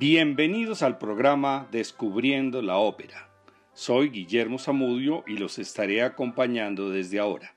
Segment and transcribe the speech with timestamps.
[0.00, 3.28] Bienvenidos al programa Descubriendo la Ópera.
[3.74, 7.54] Soy Guillermo Zamudio y los estaré acompañando desde ahora.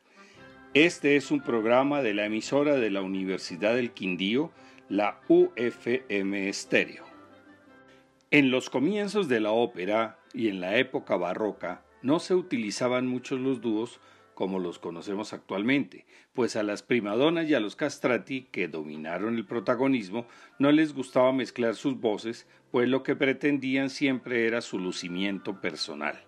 [0.74, 4.52] Este es un programa de la emisora de la Universidad del Quindío,
[4.90, 7.06] la UFM Estéreo.
[8.30, 13.40] En los comienzos de la ópera y en la época barroca no se utilizaban muchos
[13.40, 14.02] los dúos
[14.34, 19.46] como los conocemos actualmente, pues a las primadonas y a los castrati, que dominaron el
[19.46, 20.28] protagonismo,
[20.60, 26.24] no les gustaba mezclar sus voces, pues lo que pretendían siempre era su lucimiento personal.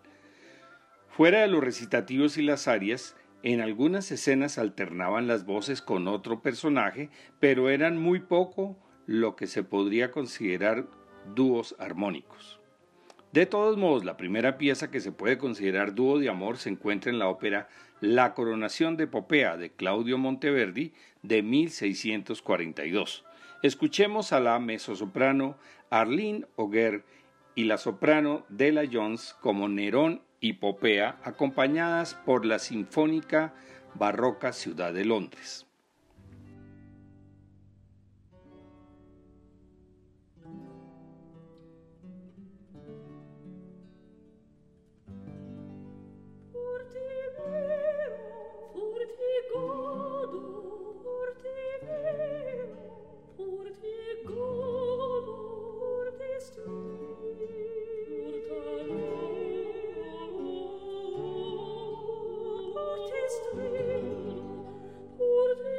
[1.10, 6.42] Fuera de los recitativos y las arias, en algunas escenas alternaban las voces con otro
[6.42, 7.10] personaje,
[7.40, 10.88] pero eran muy poco lo que se podría considerar
[11.36, 12.60] dúos armónicos.
[13.36, 17.12] De todos modos, la primera pieza que se puede considerar dúo de amor se encuentra
[17.12, 17.68] en la ópera
[18.02, 23.24] La coronación de Popea de Claudio Monteverdi de 1642.
[23.64, 25.58] Escuchemos a la mezzosoprano
[25.90, 27.06] Arlene Auger
[27.56, 33.54] y la soprano Della Jones como Nerón y Popea, acompañadas por la Sinfónica
[33.94, 35.65] Barroca Ciudad de Londres.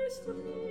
[0.07, 0.66] Christ with me.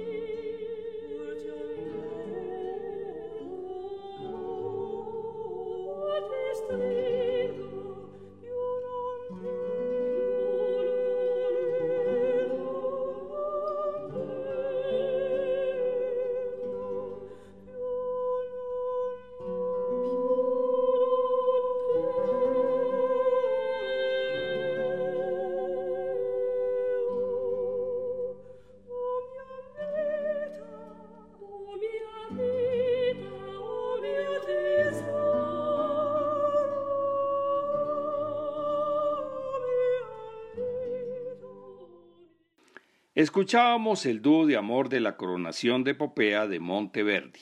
[43.25, 47.39] Escuchábamos el dúo de amor de la coronación de Popea de Monteverdi.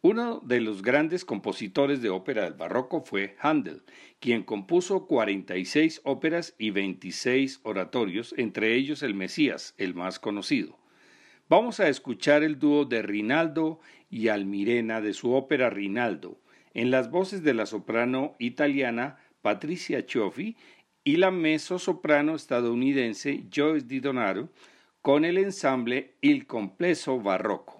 [0.00, 3.82] Uno de los grandes compositores de ópera del barroco fue Handel,
[4.18, 10.78] quien compuso 46 óperas y 26 oratorios, entre ellos el Mesías, el más conocido.
[11.50, 16.40] Vamos a escuchar el dúo de Rinaldo y Almirena de su ópera Rinaldo,
[16.72, 20.56] en las voces de la soprano italiana Patricia Cioffi
[21.04, 24.48] y la mezzo-soprano estadounidense Joyce Di Donato,
[25.04, 27.73] con el ensamble Il Complesso Barroco.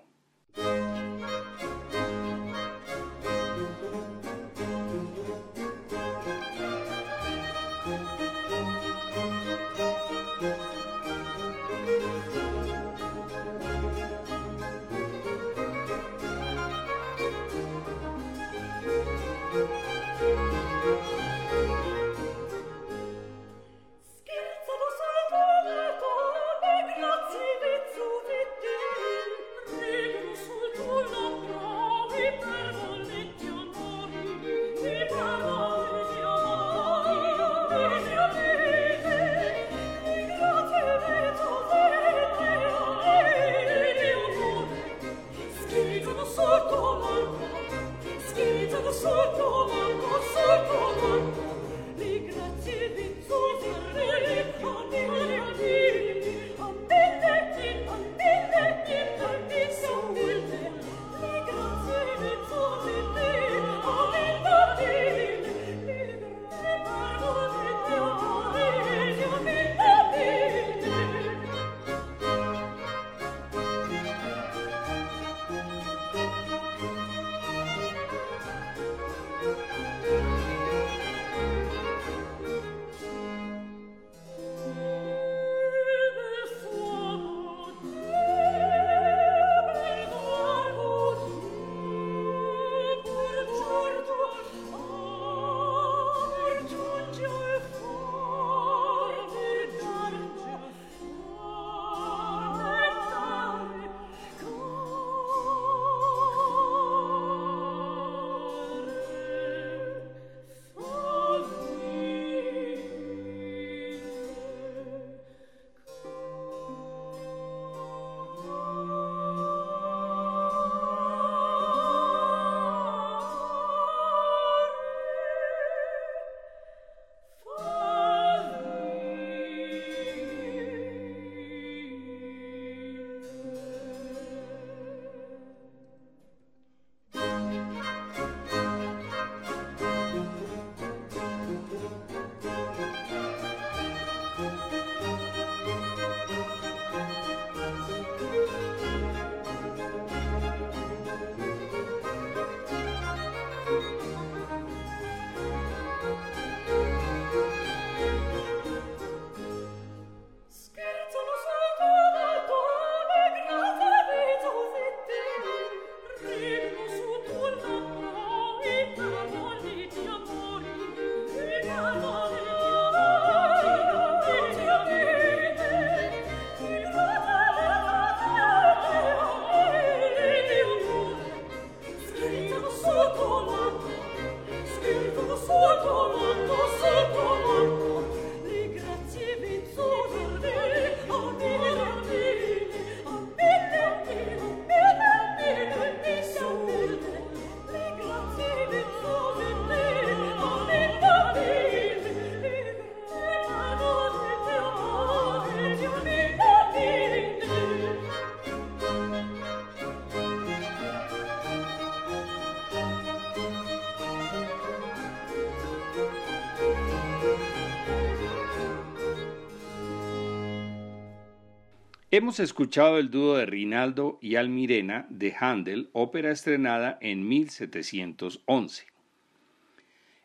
[222.16, 228.86] Hemos escuchado el dúo de Rinaldo y Almirena de Handel, ópera estrenada en 1711.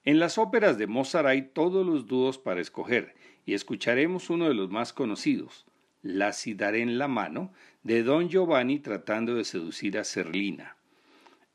[0.06, 4.54] En las óperas de Mozart hay todos los dúos para escoger y escucharemos uno de
[4.54, 5.66] los más conocidos,
[6.04, 7.52] La Cidaré en la mano,
[7.82, 10.78] de Don Giovanni tratando de seducir a Serlina.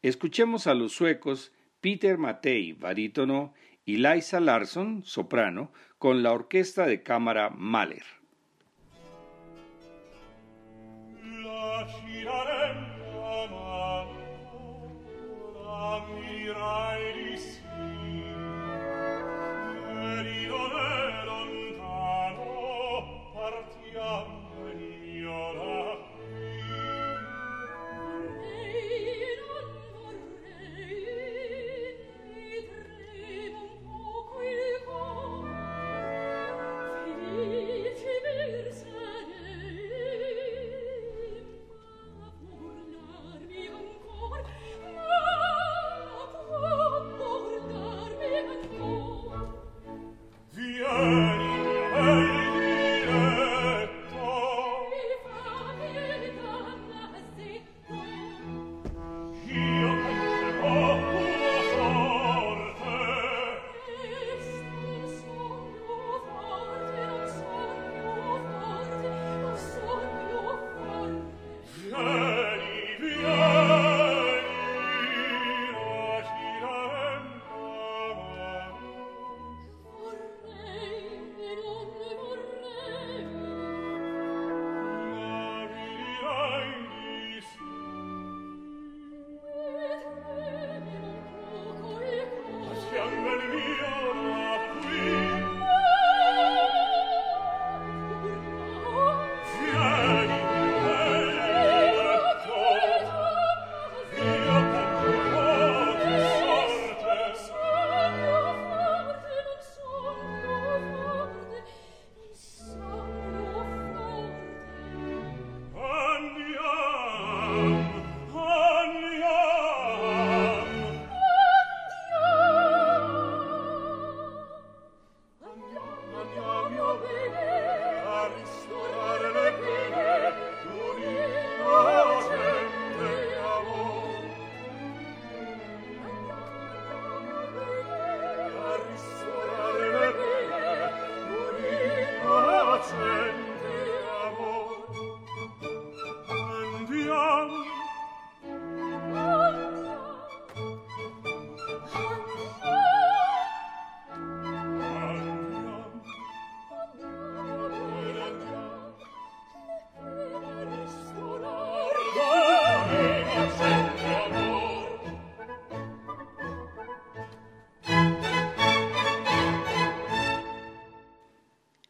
[0.03, 3.55] Escuchemos a los suecos Peter Matei, barítono,
[3.85, 8.24] y Liza Larsson, soprano, con la orquesta de cámara Mahler.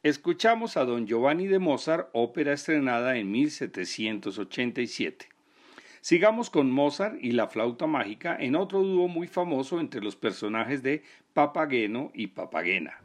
[0.05, 5.31] Escuchamos a Don Giovanni de Mozart, ópera estrenada en 1787.
[6.03, 10.83] Sigamos con Mozart y la flauta mágica en otro dúo muy famoso entre los personajes
[10.83, 13.01] de Papageno y Papagena.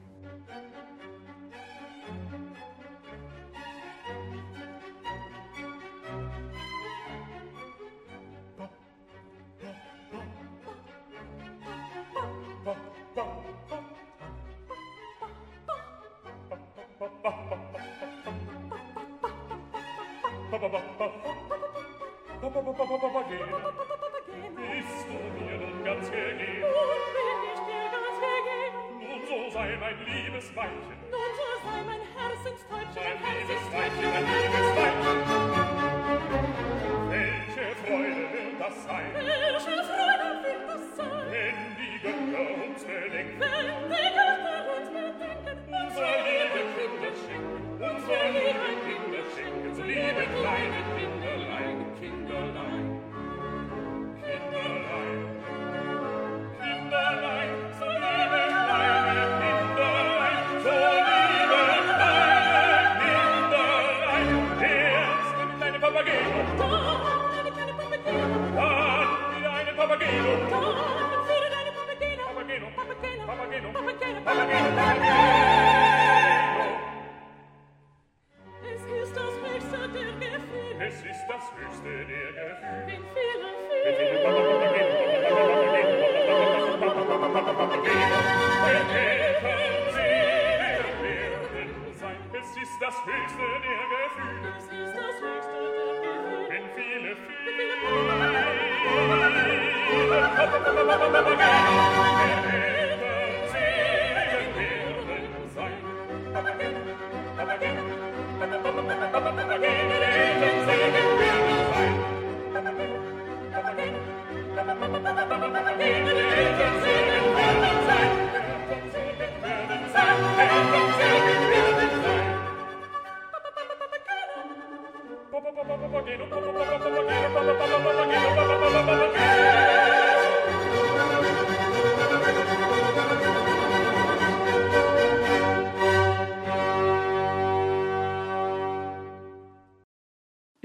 [22.41, 22.62] Bist du
[25.12, 26.62] mir nun ganz gegeben?
[26.62, 28.79] Nun bin ich dir ganz gegeben.
[29.01, 30.98] Nun so sei mein liebes Weibchen.
[31.12, 35.19] Nun sei mein Herzenstäubchen, mein Herzenstäubchen, mein liebes Weibchen.
[37.12, 39.10] Welche Freude wird das sein?
[39.15, 40.29] Welche Freude
[40.65, 41.25] das sein?
[41.29, 43.39] Wenn die Götter uns bedenken.
[43.91, 45.67] Die Götter uns bedenken.
[45.67, 47.60] Unsere lieben Kinder schicken.
[47.84, 49.60] Unsere lieben Kinder schicken.
[49.67, 51.18] Unsere lieben kleinen Kinder.
[52.00, 52.29] Papageno,
[65.79, 66.29] Papageno,
[69.50, 70.32] Papageno, Papageno,
[71.70, 72.68] Papageno,
[73.25, 75.08] Papageno, Papageno, Papageno,
[92.41, 95.59] es ist das höhe der gefühle es ist das höchste
[102.11, 102.88] Thank you.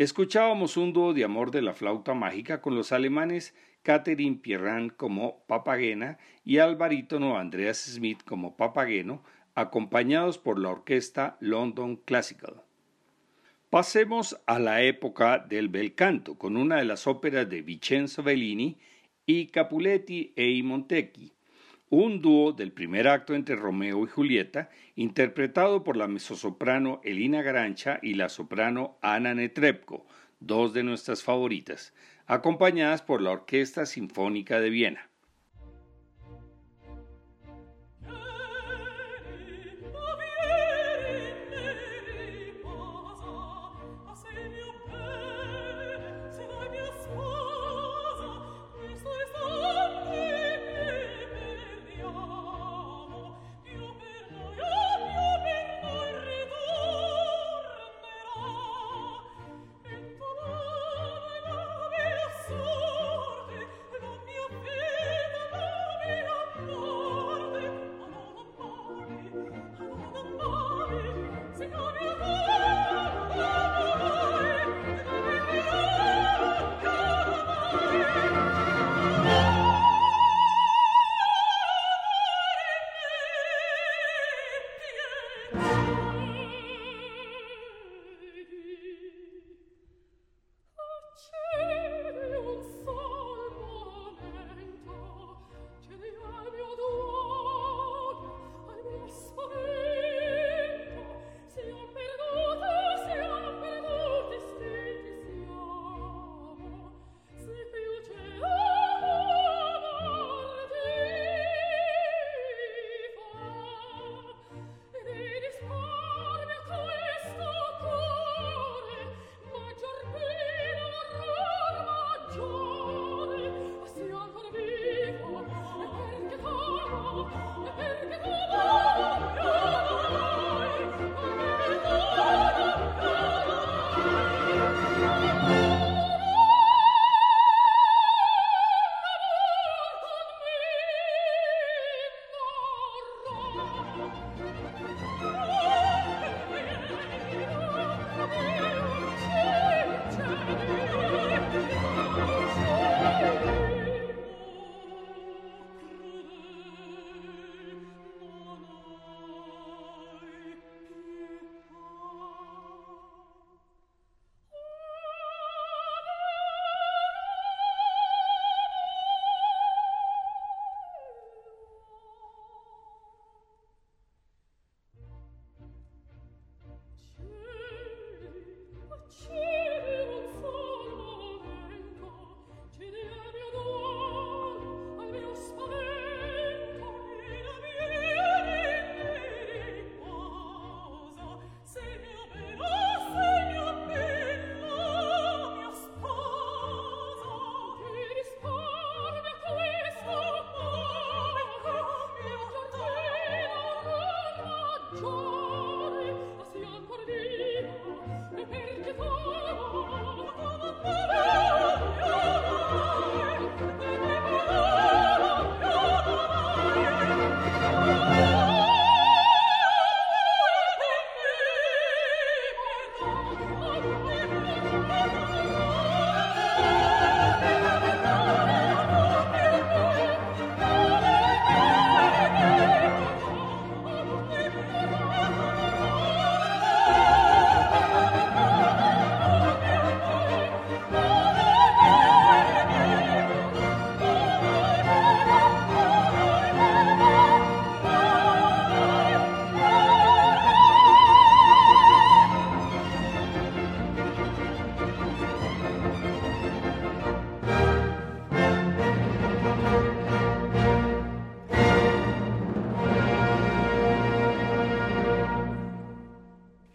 [0.05, 5.43] Escuchábamos un dúo de amor de la flauta mágica con los alemanes Catherine Pierran como
[5.47, 12.61] Papagena y al barítono Andreas Smith como Papageno, acompañados por la orquesta London Classical.
[13.71, 18.77] Pasemos a la época del bel canto, con una de las óperas de Vincenzo Bellini
[19.25, 21.33] y Capuletti e Montecchi,
[21.95, 27.99] un dúo del primer acto entre Romeo y Julieta, interpretado por la mezzosoprano Elina Garancha
[28.03, 30.07] y la soprano Ana Netrebko,
[30.41, 31.95] dos de nuestras favoritas,
[32.27, 35.11] acompañadas por la Orquesta Sinfónica de Viena.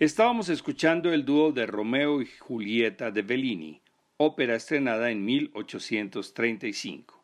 [0.09, 3.79] Estábamos escuchando el dúo de Romeo y Julieta de Bellini,
[4.17, 7.23] ópera estrenada en 1835.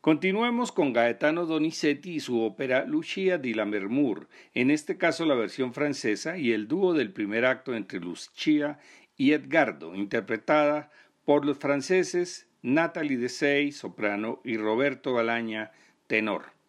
[0.00, 5.74] Continuemos con Gaetano Donizetti y su ópera Lucia di Lammermoor, en este caso la versión
[5.74, 8.78] francesa y el dúo del primer acto entre Lucia
[9.18, 10.90] y Edgardo, interpretada
[11.26, 15.72] por los franceses Natalie Dessay, soprano, y Roberto Galaña,
[16.06, 16.59] tenor.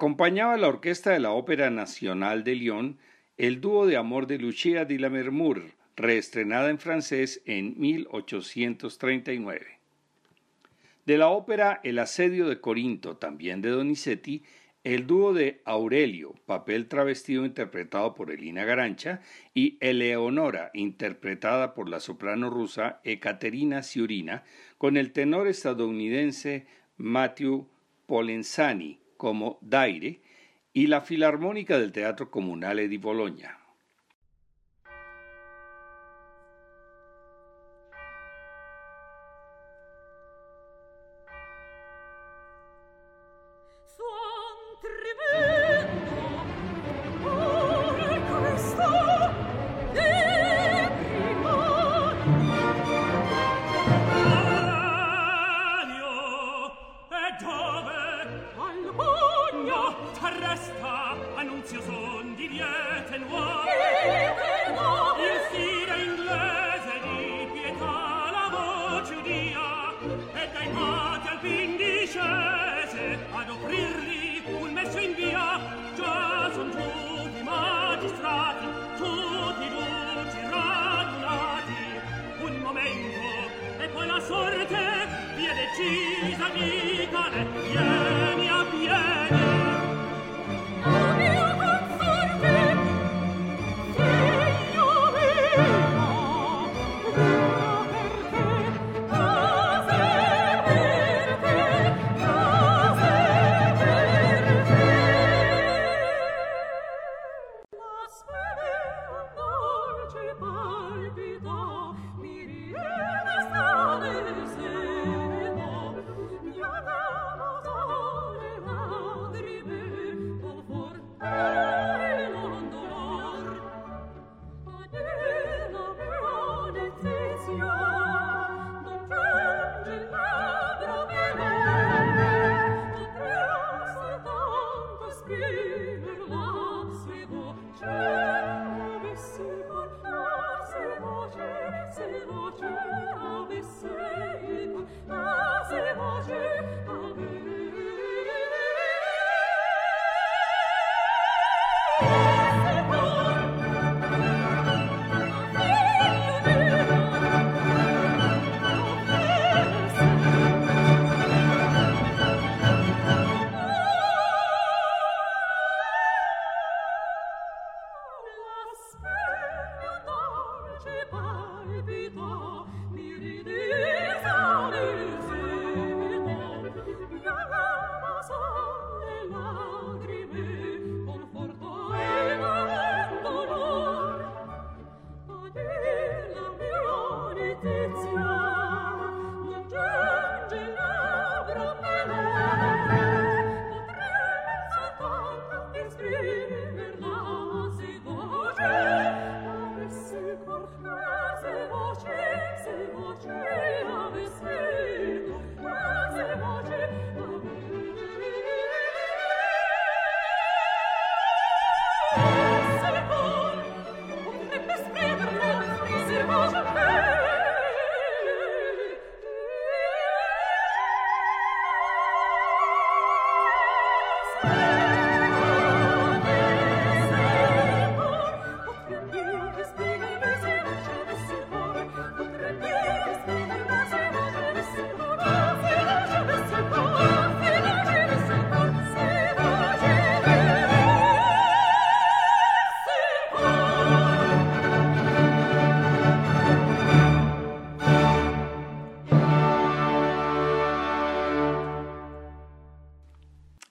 [0.00, 2.96] Acompañaba la orquesta de la Ópera Nacional de Lyon
[3.36, 9.66] el dúo de amor de Lucia di Lammermoor, reestrenada en francés en 1839.
[11.04, 14.42] De la ópera El asedio de Corinto, también de Donizetti,
[14.84, 19.20] el dúo de Aurelio, papel travestido interpretado por Elina Garancha,
[19.52, 24.44] y Eleonora, interpretada por la soprano rusa Ekaterina Siurina,
[24.78, 27.68] con el tenor estadounidense Matthew
[28.06, 30.22] Polenzani como Daire,
[30.72, 33.59] y la Filarmónica del Teatro Comunale di Bologna.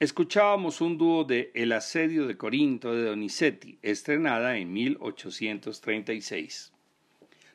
[0.09, 6.73] Escuchábamos un dúo de El asedio de Corinto de Donizetti, estrenada en 1836.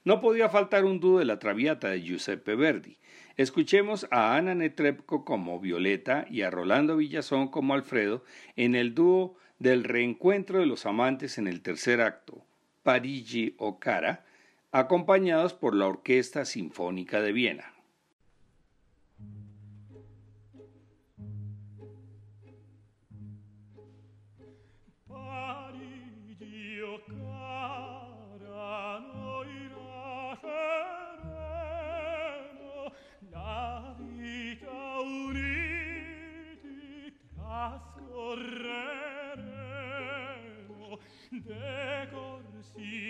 [0.04, 2.96] No podía faltar un dúo de la Traviata de Giuseppe Verdi.
[3.36, 8.22] Escuchemos a Ana Netrebko como Violeta y a Rolando Villazón como Alfredo
[8.54, 12.44] en el dúo del reencuentro de los amantes en el tercer acto,
[12.84, 14.24] Parigi o Cara,
[14.70, 17.73] acompañados por la Orquesta Sinfónica de Viena.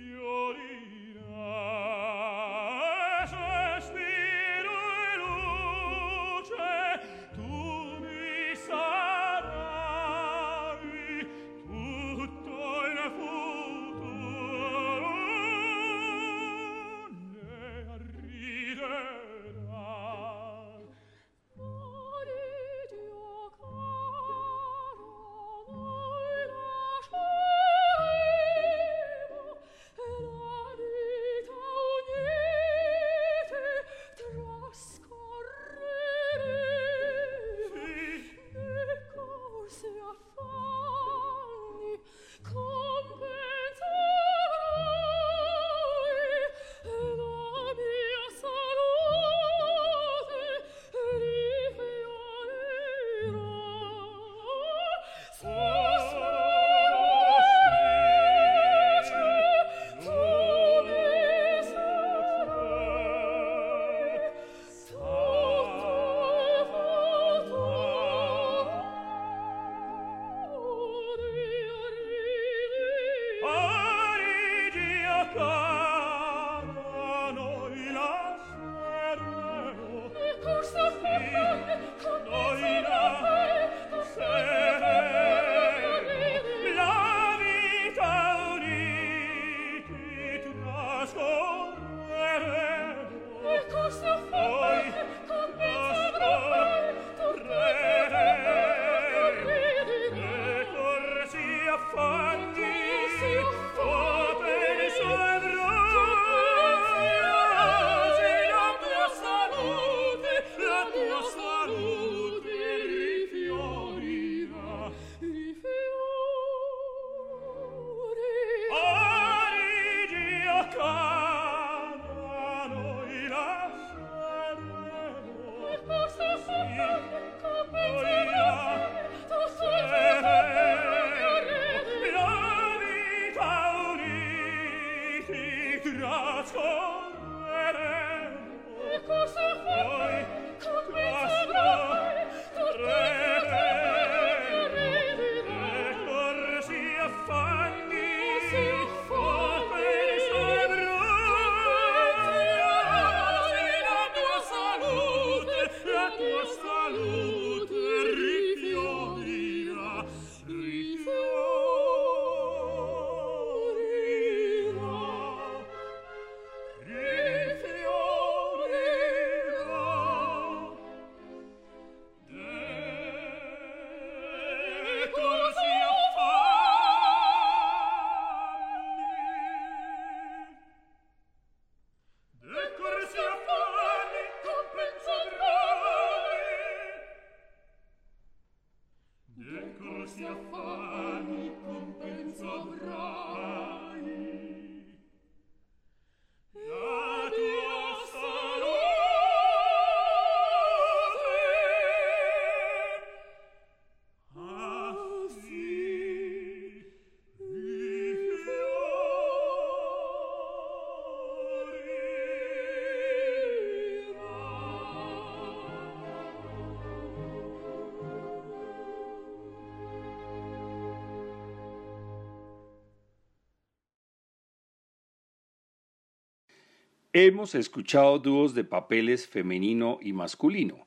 [227.21, 230.87] Hemos escuchado dúos de papeles femenino y masculino.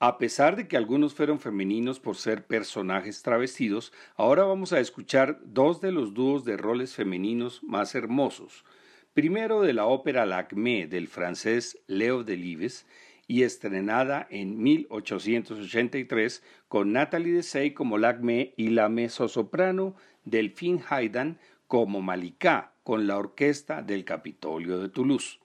[0.00, 5.38] A pesar de que algunos fueron femeninos por ser personajes travestidos, ahora vamos a escuchar
[5.44, 8.64] dos de los dúos de roles femeninos más hermosos.
[9.14, 12.84] Primero de la ópera Lacmé del francés Leo Delibes
[13.28, 21.38] y estrenada en 1883 con Nathalie Dessay como Lacmé y la mezzosoprano Delphine Haydan
[21.68, 25.38] como Malika con la orquesta del Capitolio de Toulouse.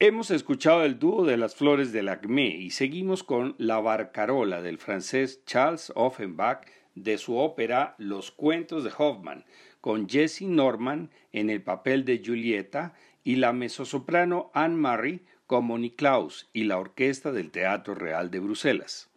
[0.00, 4.78] Hemos escuchado el dúo de las flores del Acme y seguimos con La Barcarola del
[4.78, 9.44] francés Charles Offenbach de su ópera Los cuentos de Hoffman,
[9.80, 12.94] con Jessie Norman en el papel de Julieta
[13.24, 19.10] y la mezzosoprano Anne-Marie como Niklaus y la orquesta del Teatro Real de Bruselas.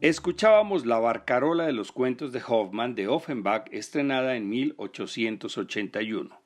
[0.00, 6.40] Escuchábamos La Barcarola de los cuentos de Hoffmann de Offenbach estrenada en 1881.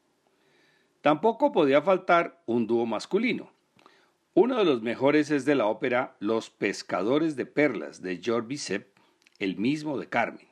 [1.02, 3.52] Tampoco podía faltar un dúo masculino.
[4.34, 8.88] Uno de los mejores es de la ópera Los pescadores de perlas de George Bizet,
[9.38, 10.48] el mismo de Carmen.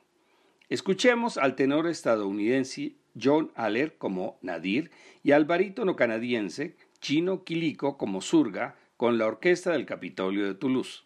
[0.69, 4.91] Escuchemos al tenor estadounidense John Aller como Nadir
[5.23, 11.03] y al barítono canadiense Chino Quilico como surga con la orquesta del Capitolio de Toulouse.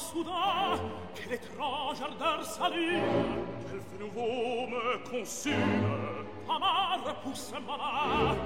[0.00, 0.78] soudain
[1.14, 5.54] que l'étrange ardeur s'allume, quel feu nouveau me consume.
[6.46, 8.36] Ta main repousse ma main,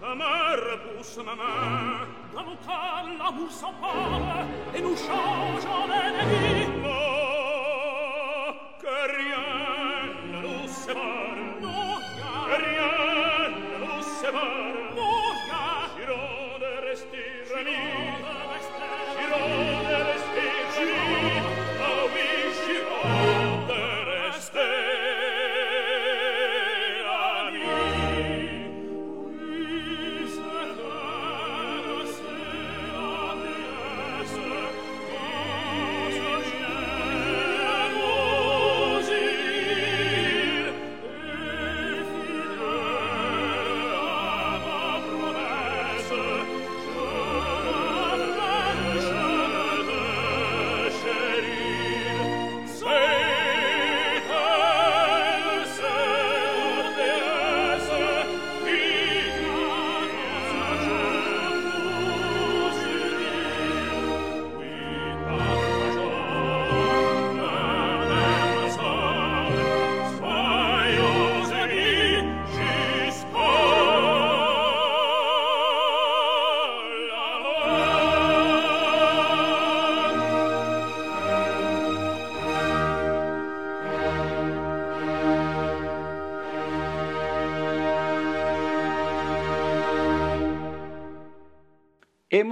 [0.00, 2.06] ta main repousse ma main.
[2.34, 4.44] Dans nos cœurs, l'amour s'empare
[4.74, 6.83] et nous change en ennemis.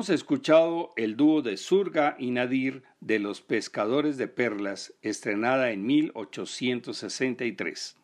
[0.02, 5.86] Hemos escuchado el dúo de Surga y Nadir de Los Pescadores de Perlas, estrenada en
[5.86, 7.96] 1863.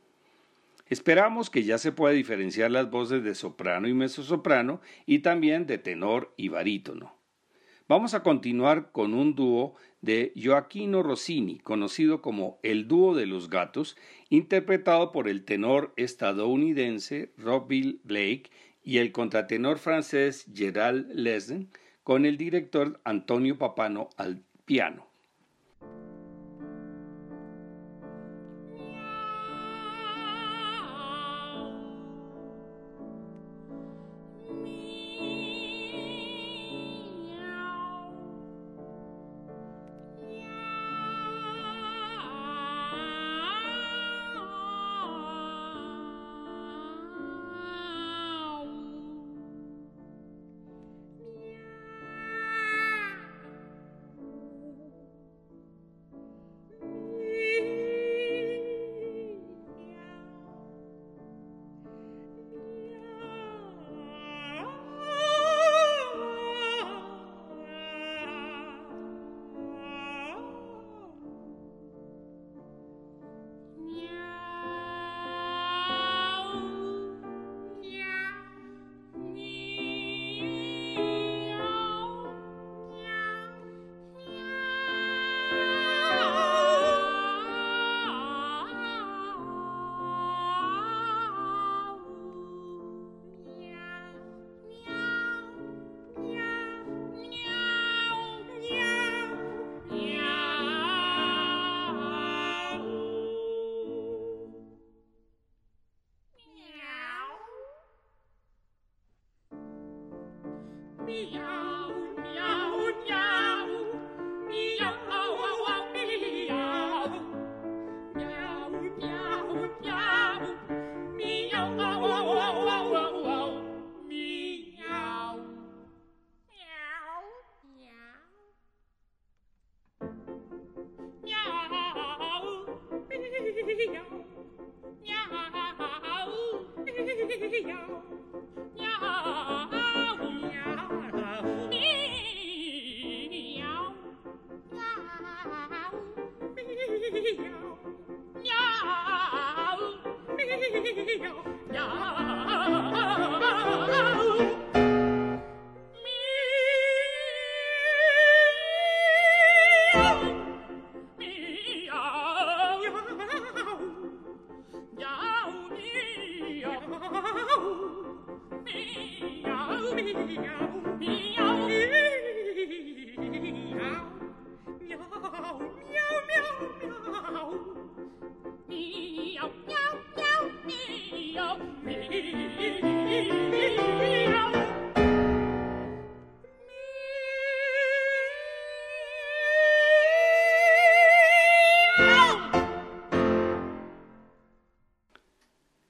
[0.86, 5.78] Esperamos que ya se pueda diferenciar las voces de soprano y mezzosoprano y también de
[5.78, 7.16] tenor y barítono.
[7.88, 13.50] Vamos a continuar con un dúo de Joaquino Rossini, conocido como el dúo de los
[13.50, 13.96] gatos,
[14.30, 18.52] interpretado por el tenor estadounidense Robbie Blake
[18.84, 21.68] y el contratenor francés Gerald Lesden
[22.08, 25.07] con el director Antonio Papano al piano.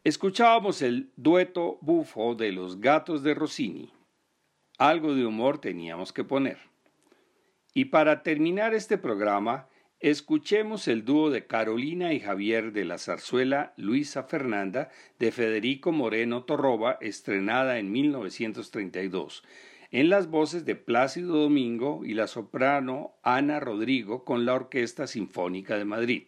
[0.09, 3.98] Escuchábamos el dueto bufo de los gatos de Rossini.
[4.79, 6.59] Algo de humor teníamos que poner.
[7.75, 9.69] Y para terminar este programa,
[9.99, 16.45] escuchemos el dúo de Carolina y Javier de la zarzuela Luisa Fernanda de Federico Moreno
[16.45, 19.43] Torroba, estrenada en 1932,
[19.91, 25.77] en las voces de Plácido Domingo y la soprano Ana Rodrigo con la Orquesta Sinfónica
[25.77, 26.23] de Madrid.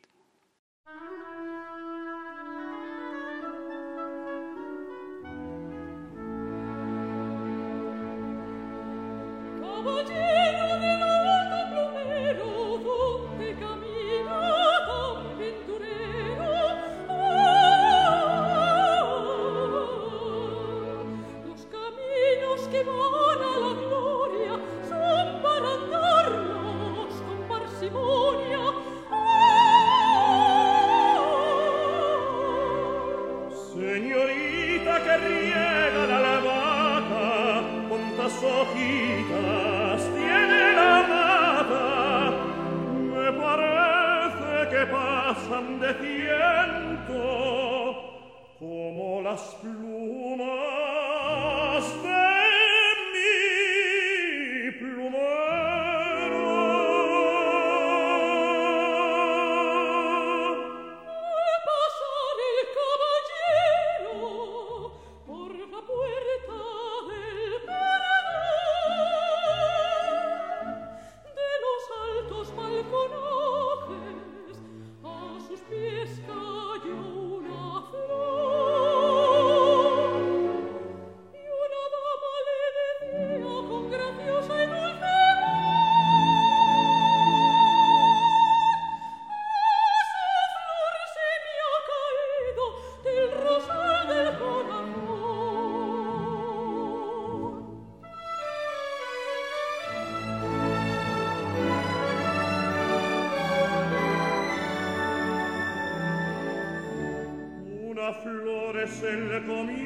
[109.02, 109.79] Es el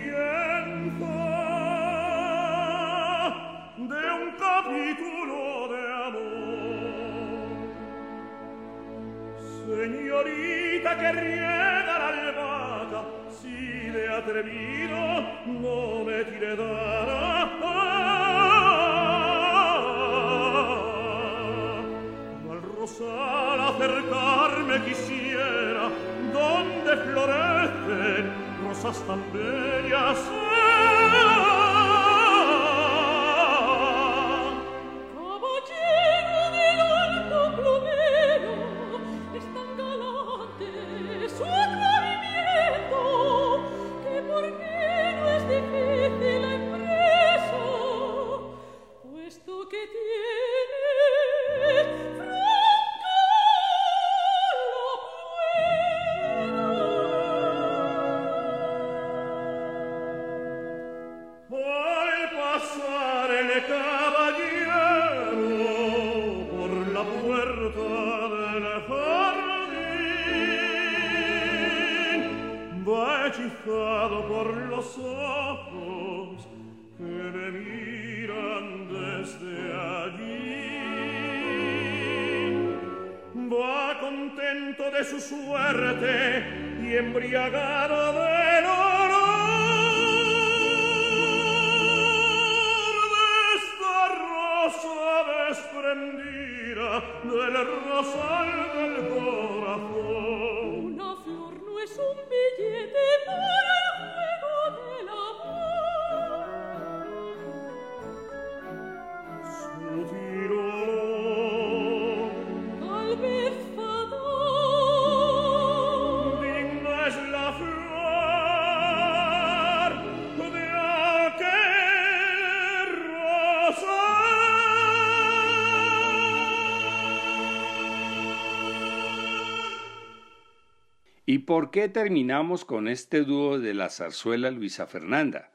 [131.44, 135.50] por qué terminamos con este dúo de la zarzuela Luisa Fernanda?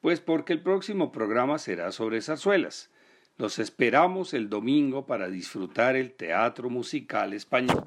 [0.00, 2.90] Pues porque el próximo programa será sobre zarzuelas.
[3.36, 7.84] Los esperamos el domingo para disfrutar el teatro musical español.